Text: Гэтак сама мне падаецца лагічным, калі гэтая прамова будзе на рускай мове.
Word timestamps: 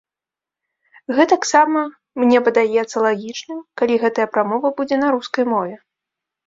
Гэтак 1.19 1.41
сама 1.51 1.83
мне 2.21 2.41
падаецца 2.49 2.97
лагічным, 3.07 3.59
калі 3.83 3.93
гэтая 4.07 4.27
прамова 4.35 4.67
будзе 4.83 4.95
на 5.05 5.19
рускай 5.19 5.45
мове. 5.57 5.75